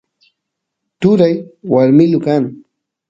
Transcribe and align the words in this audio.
turay 1.01 1.33
warmilu 1.71 2.19
kan 2.25 2.43